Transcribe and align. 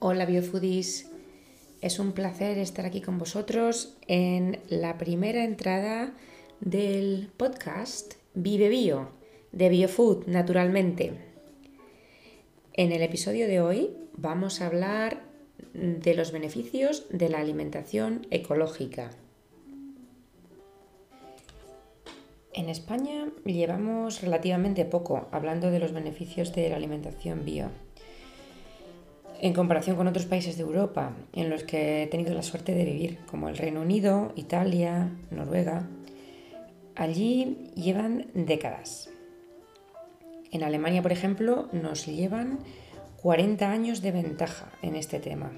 Hola 0.00 0.26
biofoodies, 0.26 1.10
es 1.80 1.98
un 1.98 2.12
placer 2.12 2.56
estar 2.58 2.86
aquí 2.86 3.00
con 3.00 3.18
vosotros 3.18 3.96
en 4.06 4.60
la 4.68 4.96
primera 4.96 5.42
entrada 5.42 6.14
del 6.60 7.32
podcast 7.36 8.14
Vive 8.32 8.68
Bio, 8.68 9.08
de 9.50 9.68
Biofood 9.68 10.28
naturalmente. 10.28 11.14
En 12.74 12.92
el 12.92 13.02
episodio 13.02 13.48
de 13.48 13.60
hoy 13.60 13.90
vamos 14.16 14.60
a 14.60 14.66
hablar 14.66 15.24
de 15.74 16.14
los 16.14 16.30
beneficios 16.30 17.06
de 17.10 17.28
la 17.28 17.40
alimentación 17.40 18.24
ecológica. 18.30 19.10
En 22.54 22.68
España 22.68 23.32
llevamos 23.44 24.22
relativamente 24.22 24.84
poco 24.84 25.26
hablando 25.32 25.72
de 25.72 25.80
los 25.80 25.90
beneficios 25.90 26.54
de 26.54 26.68
la 26.68 26.76
alimentación 26.76 27.44
bio. 27.44 27.72
En 29.40 29.52
comparación 29.52 29.96
con 29.96 30.08
otros 30.08 30.26
países 30.26 30.56
de 30.56 30.64
Europa 30.64 31.12
en 31.32 31.48
los 31.48 31.62
que 31.62 32.02
he 32.02 32.06
tenido 32.08 32.34
la 32.34 32.42
suerte 32.42 32.74
de 32.74 32.84
vivir, 32.84 33.18
como 33.30 33.48
el 33.48 33.56
Reino 33.56 33.80
Unido, 33.80 34.32
Italia, 34.34 35.12
Noruega, 35.30 35.88
allí 36.96 37.70
llevan 37.76 38.26
décadas. 38.34 39.10
En 40.50 40.64
Alemania, 40.64 41.02
por 41.02 41.12
ejemplo, 41.12 41.68
nos 41.72 42.06
llevan 42.06 42.58
40 43.22 43.70
años 43.70 44.02
de 44.02 44.10
ventaja 44.10 44.72
en 44.82 44.96
este 44.96 45.20
tema. 45.20 45.52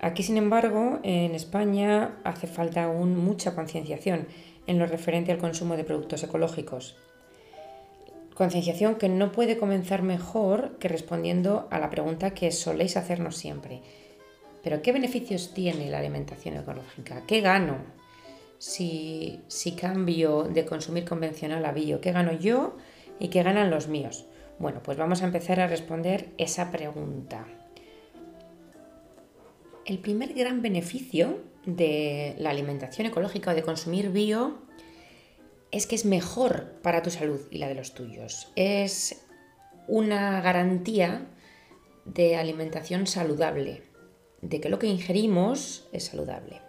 Aquí, 0.00 0.24
sin 0.24 0.36
embargo, 0.36 0.98
en 1.04 1.36
España 1.36 2.16
hace 2.24 2.48
falta 2.48 2.84
aún 2.84 3.16
mucha 3.16 3.54
concienciación 3.54 4.26
en 4.66 4.80
lo 4.80 4.86
referente 4.86 5.30
al 5.30 5.38
consumo 5.38 5.76
de 5.76 5.84
productos 5.84 6.24
ecológicos. 6.24 6.96
Concienciación 8.42 8.96
que 8.96 9.08
no 9.08 9.30
puede 9.30 9.56
comenzar 9.56 10.02
mejor 10.02 10.76
que 10.80 10.88
respondiendo 10.88 11.68
a 11.70 11.78
la 11.78 11.90
pregunta 11.90 12.34
que 12.34 12.50
soléis 12.50 12.96
hacernos 12.96 13.36
siempre. 13.36 13.82
¿Pero 14.64 14.82
qué 14.82 14.90
beneficios 14.90 15.54
tiene 15.54 15.88
la 15.88 16.00
alimentación 16.00 16.56
ecológica? 16.56 17.22
¿Qué 17.24 17.40
gano 17.40 17.76
si, 18.58 19.38
si 19.46 19.76
cambio 19.76 20.42
de 20.42 20.64
consumir 20.64 21.04
convencional 21.04 21.64
a 21.64 21.70
bio? 21.70 22.00
¿Qué 22.00 22.10
gano 22.10 22.32
yo 22.32 22.76
y 23.20 23.28
qué 23.28 23.44
ganan 23.44 23.70
los 23.70 23.86
míos? 23.86 24.26
Bueno, 24.58 24.82
pues 24.82 24.98
vamos 24.98 25.22
a 25.22 25.26
empezar 25.26 25.60
a 25.60 25.68
responder 25.68 26.30
esa 26.36 26.72
pregunta. 26.72 27.46
El 29.86 30.00
primer 30.00 30.34
gran 30.34 30.62
beneficio 30.62 31.38
de 31.64 32.34
la 32.38 32.50
alimentación 32.50 33.06
ecológica 33.06 33.52
o 33.52 33.54
de 33.54 33.62
consumir 33.62 34.10
bio 34.10 34.58
es 35.72 35.86
que 35.86 35.94
es 35.94 36.04
mejor 36.04 36.74
para 36.82 37.02
tu 37.02 37.10
salud 37.10 37.40
y 37.50 37.58
la 37.58 37.68
de 37.68 37.74
los 37.74 37.94
tuyos. 37.94 38.52
Es 38.54 39.24
una 39.88 40.40
garantía 40.42 41.26
de 42.04 42.36
alimentación 42.36 43.06
saludable, 43.06 43.82
de 44.42 44.60
que 44.60 44.68
lo 44.68 44.78
que 44.78 44.86
ingerimos 44.86 45.88
es 45.92 46.04
saludable. 46.04 46.60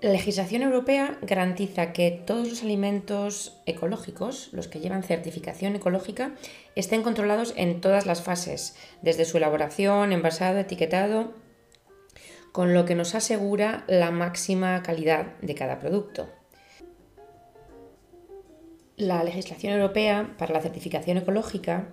La 0.00 0.10
legislación 0.10 0.62
europea 0.62 1.18
garantiza 1.22 1.92
que 1.92 2.10
todos 2.10 2.48
los 2.48 2.62
alimentos 2.62 3.60
ecológicos, 3.66 4.50
los 4.52 4.68
que 4.68 4.78
llevan 4.78 5.02
certificación 5.02 5.74
ecológica, 5.74 6.34
estén 6.76 7.02
controlados 7.02 7.52
en 7.56 7.80
todas 7.80 8.06
las 8.06 8.22
fases, 8.22 8.76
desde 9.02 9.24
su 9.24 9.38
elaboración, 9.38 10.12
envasado, 10.12 10.58
etiquetado 10.58 11.34
con 12.52 12.74
lo 12.74 12.84
que 12.84 12.94
nos 12.94 13.14
asegura 13.14 13.84
la 13.88 14.10
máxima 14.10 14.82
calidad 14.82 15.36
de 15.42 15.54
cada 15.54 15.78
producto. 15.80 16.28
La 18.98 19.22
legislación 19.22 19.74
europea 19.74 20.34
para 20.38 20.52
la 20.52 20.60
certificación 20.60 21.18
ecológica 21.18 21.86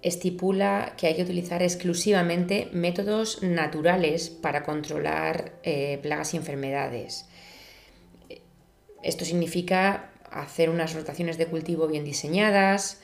estipula 0.00 0.94
que 0.96 1.08
hay 1.08 1.14
que 1.14 1.24
utilizar 1.24 1.62
exclusivamente 1.62 2.70
métodos 2.72 3.42
naturales 3.42 4.30
para 4.30 4.62
controlar 4.62 5.52
eh, 5.62 5.98
plagas 6.02 6.32
y 6.32 6.38
enfermedades. 6.38 7.26
Esto 9.02 9.26
significa 9.26 10.10
hacer 10.30 10.70
unas 10.70 10.94
rotaciones 10.94 11.36
de 11.36 11.46
cultivo 11.48 11.86
bien 11.86 12.04
diseñadas, 12.04 13.02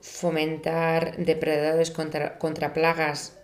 fomentar 0.00 1.16
depredadores 1.16 1.90
contra, 1.90 2.36
contra 2.38 2.74
plagas 2.74 3.38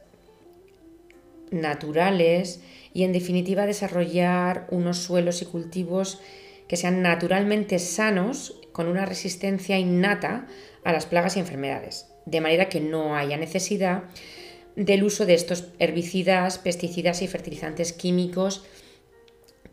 naturales 1.51 2.61
y 2.93 3.05
en 3.05 3.13
definitiva 3.13 3.65
desarrollar 3.65 4.67
unos 4.71 4.99
suelos 4.99 5.41
y 5.41 5.47
cultivos 5.47 6.21
que 6.69 6.77
sean 6.77 7.03
naturalmente 7.03 7.79
sanos 7.79 8.61
con 8.73 8.89
una 8.89 9.07
resistencia 9.07 9.79
innata 9.79 10.47
a 10.85 10.93
las 10.93 11.07
plagas 11.07 11.37
y 11.37 11.41
enfermedades, 11.41 12.09
de 12.27 12.41
manera 12.41 12.69
que 12.69 12.81
no 12.81 13.17
haya 13.17 13.37
necesidad 13.37 14.05
del 14.77 15.05
uso 15.05 15.27
de 15.27 15.35
estos 15.35 15.69
herbicidas, 15.79 16.59
pesticidas 16.59 17.23
y 17.23 17.29
fertilizantes 17.29 17.93
químicos 17.93 18.65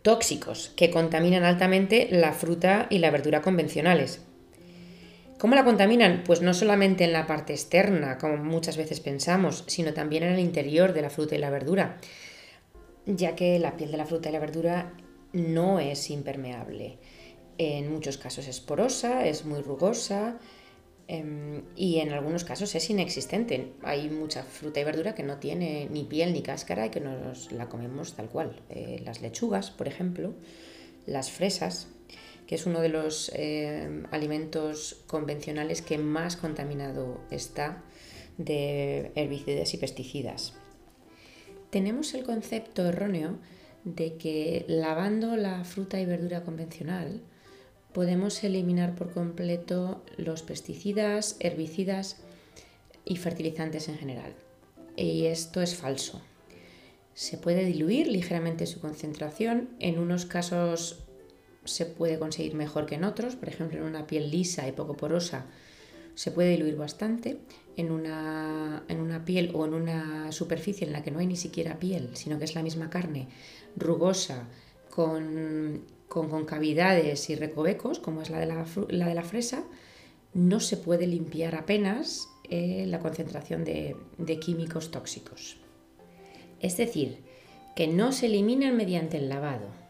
tóxicos 0.01 0.71
que 0.75 0.89
contaminan 0.89 1.43
altamente 1.43 2.07
la 2.11 2.33
fruta 2.33 2.87
y 2.89 2.99
la 2.99 3.11
verdura 3.11 3.41
convencionales. 3.41 4.21
¿Cómo 5.39 5.55
la 5.55 5.65
contaminan? 5.65 6.23
Pues 6.25 6.41
no 6.41 6.53
solamente 6.53 7.03
en 7.03 7.11
la 7.11 7.27
parte 7.27 7.53
externa, 7.53 8.17
como 8.17 8.37
muchas 8.37 8.77
veces 8.77 9.01
pensamos, 9.01 9.65
sino 9.67 9.93
también 9.93 10.23
en 10.23 10.33
el 10.33 10.39
interior 10.39 10.93
de 10.93 11.01
la 11.01 11.09
fruta 11.09 11.35
y 11.35 11.39
la 11.39 11.49
verdura, 11.49 11.97
ya 13.05 13.35
que 13.35 13.59
la 13.59 13.75
piel 13.75 13.91
de 13.91 13.97
la 13.97 14.05
fruta 14.05 14.29
y 14.29 14.31
la 14.31 14.39
verdura 14.39 14.93
no 15.33 15.79
es 15.79 16.09
impermeable. 16.09 16.97
En 17.57 17.91
muchos 17.91 18.17
casos 18.17 18.47
es 18.47 18.59
porosa, 18.59 19.27
es 19.27 19.45
muy 19.45 19.61
rugosa 19.61 20.39
em, 21.07 21.63
y 21.75 21.99
en 21.99 22.11
algunos 22.11 22.43
casos 22.43 22.73
es 22.75 22.89
inexistente. 22.89 23.73
Hay 23.83 24.09
mucha 24.09 24.43
fruta 24.43 24.79
y 24.79 24.83
verdura 24.83 25.13
que 25.13 25.23
no 25.23 25.37
tiene 25.37 25.87
ni 25.91 26.03
piel 26.03 26.33
ni 26.33 26.41
cáscara 26.41 26.85
y 26.85 26.89
que 26.89 27.01
nos 27.01 27.51
la 27.51 27.67
comemos 27.67 28.13
tal 28.15 28.29
cual. 28.29 28.61
Eh, 28.69 29.01
las 29.03 29.21
lechugas, 29.21 29.71
por 29.71 29.87
ejemplo, 29.87 30.33
las 31.05 31.31
fresas, 31.31 31.87
que 32.47 32.55
es 32.55 32.65
uno 32.65 32.79
de 32.81 32.89
los 32.89 33.31
eh, 33.35 34.03
alimentos 34.11 35.03
convencionales 35.07 35.81
que 35.81 35.97
más 35.97 36.37
contaminado 36.37 37.21
está 37.29 37.83
de 38.37 39.11
herbicidas 39.15 39.73
y 39.73 39.77
pesticidas. 39.77 40.53
Tenemos 41.69 42.13
el 42.13 42.23
concepto 42.23 42.87
erróneo 42.87 43.37
de 43.83 44.15
que 44.15 44.65
lavando 44.67 45.35
la 45.35 45.63
fruta 45.63 45.99
y 45.99 46.05
verdura 46.05 46.43
convencional 46.43 47.21
podemos 47.93 48.43
eliminar 48.43 48.95
por 48.95 49.13
completo 49.13 50.03
los 50.17 50.41
pesticidas, 50.41 51.35
herbicidas 51.39 52.17
y 53.05 53.17
fertilizantes 53.17 53.87
en 53.87 53.97
general. 53.97 54.33
Y 54.95 55.25
esto 55.25 55.61
es 55.61 55.75
falso. 55.75 56.21
Se 57.13 57.37
puede 57.37 57.65
diluir 57.65 58.07
ligeramente 58.07 58.65
su 58.65 58.79
concentración, 58.79 59.69
en 59.79 59.99
unos 59.99 60.25
casos 60.25 61.03
se 61.65 61.85
puede 61.85 62.19
conseguir 62.19 62.55
mejor 62.55 62.85
que 62.85 62.95
en 62.95 63.03
otros, 63.03 63.35
por 63.35 63.49
ejemplo 63.49 63.77
en 63.77 63.85
una 63.85 64.07
piel 64.07 64.31
lisa 64.31 64.67
y 64.67 64.71
poco 64.71 64.97
porosa 64.97 65.45
se 66.15 66.31
puede 66.31 66.51
diluir 66.51 66.75
bastante, 66.75 67.39
en 67.75 67.91
una, 67.91 68.83
en 68.87 68.99
una 68.99 69.25
piel 69.25 69.51
o 69.53 69.65
en 69.65 69.73
una 69.73 70.31
superficie 70.31 70.85
en 70.85 70.93
la 70.93 71.03
que 71.03 71.11
no 71.11 71.19
hay 71.19 71.27
ni 71.27 71.35
siquiera 71.35 71.79
piel, 71.79 72.09
sino 72.13 72.37
que 72.37 72.45
es 72.45 72.55
la 72.55 72.63
misma 72.63 72.89
carne, 72.89 73.27
rugosa, 73.75 74.47
con, 74.89 75.85
con 76.07 76.29
concavidades 76.29 77.29
y 77.29 77.35
recovecos, 77.35 77.99
como 77.99 78.21
es 78.21 78.29
la 78.29 78.39
de 78.39 78.45
la, 78.45 78.65
la, 78.89 79.07
de 79.07 79.15
la 79.15 79.23
fresa, 79.23 79.63
no 80.33 80.59
se 80.59 80.77
puede 80.77 81.07
limpiar 81.07 81.55
apenas 81.55 82.29
eh, 82.49 82.85
la 82.87 82.99
concentración 82.99 83.63
de, 83.63 83.95
de 84.17 84.39
químicos 84.39 84.91
tóxicos. 84.91 85.57
Es 86.59 86.77
decir, 86.77 87.23
que 87.75 87.87
no 87.87 88.11
se 88.11 88.27
eliminan 88.27 88.77
mediante 88.77 89.17
el 89.17 89.29
lavado, 89.29 89.83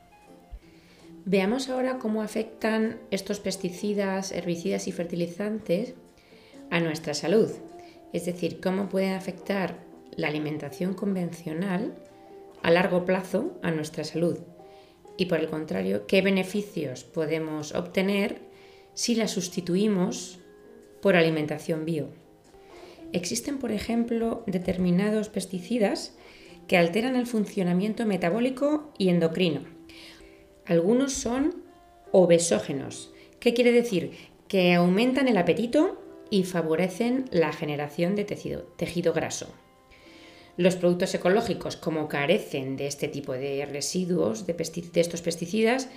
Veamos 1.25 1.69
ahora 1.69 1.99
cómo 1.99 2.21
afectan 2.21 2.99
estos 3.09 3.39
pesticidas, 3.39 4.33
herbicidas 4.33 4.89
y 4.89 4.91
fertilizantes 4.91 5.93
a 6.73 6.79
nuestra 6.79 7.13
salud, 7.13 7.51
es 8.11 8.25
decir, 8.25 8.59
cómo 8.59 8.89
pueden 8.89 9.13
afectar 9.13 9.77
la 10.15 10.27
alimentación 10.27 10.93
convencional 10.93 11.95
a 12.61 12.71
largo 12.71 13.05
plazo 13.05 13.57
a 13.61 13.71
nuestra 13.71 14.03
salud 14.03 14.39
y 15.15 15.27
por 15.27 15.39
el 15.39 15.49
contrario, 15.49 16.07
qué 16.07 16.21
beneficios 16.21 17.03
podemos 17.03 17.75
obtener 17.75 18.41
si 18.93 19.15
la 19.15 19.27
sustituimos 19.27 20.39
por 21.01 21.15
alimentación 21.15 21.85
bio. 21.85 22.09
Existen, 23.11 23.59
por 23.59 23.71
ejemplo, 23.71 24.43
determinados 24.47 25.29
pesticidas 25.29 26.15
que 26.67 26.77
alteran 26.77 27.15
el 27.15 27.27
funcionamiento 27.27 28.05
metabólico 28.05 28.91
y 28.97 29.09
endocrino 29.09 29.61
algunos 30.65 31.13
son 31.13 31.63
obesógenos. 32.11 33.11
¿Qué 33.39 33.53
quiere 33.53 33.71
decir? 33.71 34.11
Que 34.47 34.73
aumentan 34.73 35.27
el 35.27 35.37
apetito 35.37 36.01
y 36.33 36.45
favorecen 36.45 37.25
la 37.29 37.53
generación 37.53 38.15
de 38.15 38.25
tejido, 38.25 39.13
graso. 39.13 39.53
Los 40.57 40.75
productos 40.75 41.13
ecológicos, 41.13 41.77
como 41.77 42.07
carecen 42.07 42.75
de 42.75 42.87
este 42.87 43.07
tipo 43.07 43.33
de 43.33 43.63
residuos 43.67 44.47
de, 44.47 44.53
de 44.53 44.99
estos 44.99 45.21
pesticidas, 45.21 45.89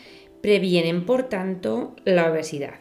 previenen, 0.43 1.07
por 1.07 1.31
tanto, 1.31 1.97
la 2.05 2.31
obesidad. 2.31 2.75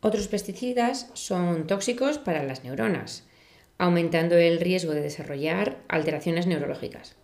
Otros 0.00 0.26
pesticidas 0.28 1.10
son 1.12 1.66
tóxicos 1.66 2.16
para 2.16 2.44
las 2.44 2.64
neuronas, 2.64 3.26
aumentando 3.76 4.36
el 4.36 4.60
riesgo 4.60 4.94
de 4.94 5.02
desarrollar 5.02 5.82
alteraciones 5.88 6.46
neurológicas. 6.46 7.14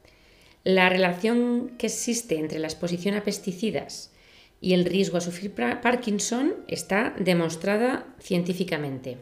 La 0.65 0.91
relación 0.91 1.77
que 1.79 1.87
existe 1.87 2.39
entre 2.39 2.59
la 2.59 2.67
exposición 2.67 3.15
a 3.15 3.25
pesticidas 3.25 4.13
y 4.61 4.75
el 4.75 4.85
riesgo 4.85 5.17
a 5.17 5.23
sufrir 5.23 5.55
Parkinson 5.55 6.57
está 6.69 7.15
demostrada 7.19 8.07
científicamente. 8.21 9.19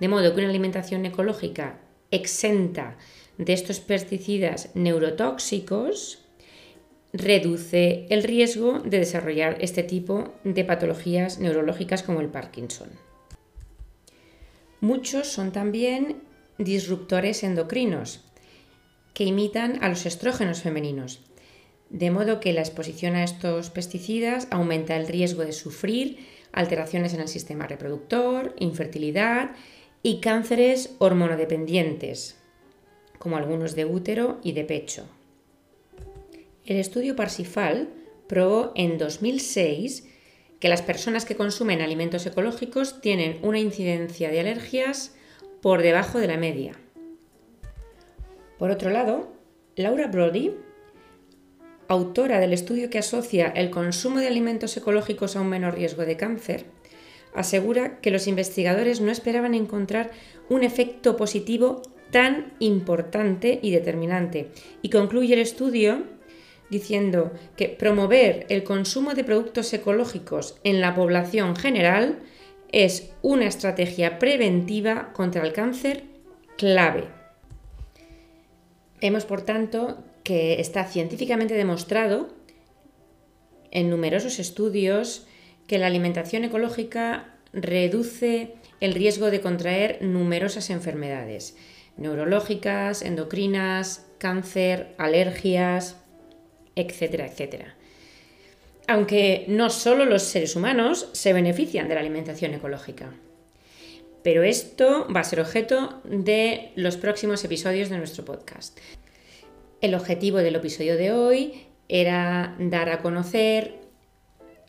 De 0.00 0.08
modo 0.08 0.34
que 0.34 0.40
una 0.40 0.50
alimentación 0.50 1.04
ecológica 1.04 1.78
exenta 2.10 2.96
de 3.36 3.52
estos 3.52 3.80
pesticidas 3.80 4.70
neurotóxicos 4.74 6.24
reduce 7.12 8.06
el 8.10 8.22
riesgo 8.22 8.80
de 8.80 8.98
desarrollar 8.98 9.58
este 9.60 9.82
tipo 9.82 10.34
de 10.44 10.64
patologías 10.64 11.38
neurológicas 11.38 12.02
como 12.02 12.20
el 12.20 12.28
Parkinson. 12.28 12.90
Muchos 14.80 15.28
son 15.28 15.52
también 15.52 16.22
disruptores 16.58 17.42
endocrinos 17.42 18.20
que 19.14 19.24
imitan 19.24 19.82
a 19.82 19.88
los 19.88 20.06
estrógenos 20.06 20.62
femeninos, 20.62 21.20
de 21.90 22.10
modo 22.10 22.40
que 22.40 22.52
la 22.52 22.60
exposición 22.60 23.14
a 23.14 23.24
estos 23.24 23.70
pesticidas 23.70 24.46
aumenta 24.50 24.96
el 24.96 25.08
riesgo 25.08 25.44
de 25.44 25.52
sufrir 25.52 26.18
alteraciones 26.52 27.14
en 27.14 27.20
el 27.20 27.28
sistema 27.28 27.66
reproductor, 27.66 28.54
infertilidad 28.58 29.52
y 30.02 30.20
cánceres 30.20 30.94
hormonodependientes, 30.98 32.36
como 33.18 33.36
algunos 33.36 33.74
de 33.74 33.84
útero 33.84 34.38
y 34.42 34.52
de 34.52 34.64
pecho. 34.64 35.06
El 36.64 36.76
estudio 36.76 37.16
Parsifal 37.16 37.88
probó 38.26 38.72
en 38.74 38.98
2006 38.98 40.06
que 40.60 40.68
las 40.68 40.82
personas 40.82 41.24
que 41.24 41.36
consumen 41.36 41.80
alimentos 41.80 42.26
ecológicos 42.26 43.00
tienen 43.00 43.38
una 43.42 43.58
incidencia 43.58 44.30
de 44.30 44.40
alergias 44.40 45.14
por 45.62 45.82
debajo 45.82 46.18
de 46.18 46.26
la 46.26 46.36
media. 46.36 46.72
Por 48.58 48.70
otro 48.70 48.90
lado, 48.90 49.32
Laura 49.76 50.08
Brody, 50.08 50.52
autora 51.88 52.38
del 52.38 52.52
estudio 52.52 52.90
que 52.90 52.98
asocia 52.98 53.48
el 53.48 53.70
consumo 53.70 54.20
de 54.20 54.26
alimentos 54.26 54.76
ecológicos 54.76 55.34
a 55.34 55.40
un 55.40 55.48
menor 55.48 55.74
riesgo 55.74 56.04
de 56.04 56.16
cáncer, 56.16 56.66
asegura 57.34 58.00
que 58.00 58.10
los 58.10 58.26
investigadores 58.26 59.00
no 59.00 59.10
esperaban 59.10 59.54
encontrar 59.54 60.10
un 60.48 60.62
efecto 60.62 61.16
positivo 61.16 61.82
tan 62.10 62.52
importante 62.58 63.58
y 63.62 63.70
determinante 63.70 64.48
y 64.82 64.90
concluye 64.90 65.34
el 65.34 65.40
estudio 65.40 66.04
diciendo 66.70 67.32
que 67.56 67.68
promover 67.68 68.46
el 68.48 68.64
consumo 68.64 69.14
de 69.14 69.24
productos 69.24 69.72
ecológicos 69.72 70.56
en 70.64 70.80
la 70.80 70.94
población 70.94 71.56
general 71.56 72.18
es 72.70 73.10
una 73.22 73.46
estrategia 73.46 74.18
preventiva 74.18 75.12
contra 75.14 75.42
el 75.42 75.52
cáncer 75.52 76.04
clave. 76.58 77.04
Vemos, 79.00 79.24
por 79.24 79.42
tanto, 79.42 80.04
que 80.28 80.60
está 80.60 80.84
científicamente 80.84 81.54
demostrado 81.54 82.28
en 83.70 83.88
numerosos 83.88 84.38
estudios 84.38 85.26
que 85.66 85.78
la 85.78 85.86
alimentación 85.86 86.44
ecológica 86.44 87.34
reduce 87.54 88.52
el 88.80 88.92
riesgo 88.92 89.30
de 89.30 89.40
contraer 89.40 90.02
numerosas 90.02 90.68
enfermedades 90.68 91.56
neurológicas, 91.96 93.00
endocrinas, 93.00 94.04
cáncer, 94.18 94.94
alergias, 94.98 95.96
etcétera, 96.76 97.26
etcétera. 97.26 97.74
Aunque 98.86 99.46
no 99.48 99.70
solo 99.70 100.04
los 100.04 100.24
seres 100.24 100.56
humanos 100.56 101.08
se 101.12 101.32
benefician 101.32 101.88
de 101.88 101.94
la 101.94 102.00
alimentación 102.00 102.52
ecológica. 102.52 103.14
Pero 104.22 104.42
esto 104.42 105.08
va 105.10 105.20
a 105.20 105.24
ser 105.24 105.40
objeto 105.40 106.02
de 106.04 106.72
los 106.76 106.98
próximos 106.98 107.42
episodios 107.44 107.88
de 107.88 107.96
nuestro 107.96 108.26
podcast. 108.26 108.78
El 109.80 109.94
objetivo 109.94 110.38
del 110.38 110.56
episodio 110.56 110.96
de 110.96 111.12
hoy 111.12 111.66
era 111.88 112.56
dar 112.58 112.88
a 112.88 112.98
conocer, 112.98 113.78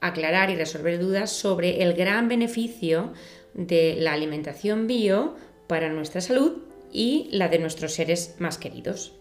aclarar 0.02 0.52
y 0.52 0.56
resolver 0.56 1.00
dudas 1.00 1.32
sobre 1.32 1.82
el 1.82 1.96
gran 1.96 2.28
beneficio 2.28 3.14
de 3.56 3.96
la 3.98 4.14
alimentación 4.14 4.86
bio 4.86 5.36
para 5.66 5.90
nuestra 5.90 6.22
salud 6.22 6.60
y 6.92 7.28
la 7.32 7.48
de 7.48 7.58
nuestros 7.58 7.94
seres 7.94 8.36
más 8.38 8.60
queridos. 8.60 9.16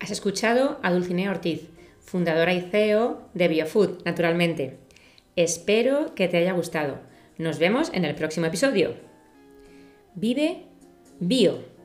Has 0.00 0.10
escuchado 0.10 0.80
a 0.82 0.92
Dulcinea 0.92 1.30
Ortiz, 1.30 1.68
fundadora 2.00 2.52
y 2.52 2.60
CEO 2.60 3.28
de 3.34 3.46
BioFood, 3.46 4.02
naturalmente. 4.04 4.78
Espero 5.36 6.16
que 6.16 6.26
te 6.26 6.38
haya 6.38 6.54
gustado. 6.54 6.98
Nos 7.38 7.60
vemos 7.60 7.92
en 7.94 8.04
el 8.04 8.16
próximo 8.16 8.46
episodio. 8.46 8.94
Vive 10.16 10.64
Bio. 11.20 11.79